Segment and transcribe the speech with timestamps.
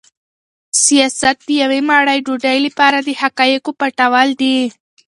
[0.83, 4.57] سیاست د یوې مړۍ ډوډۍ لپاره د حقایقو پټول دي.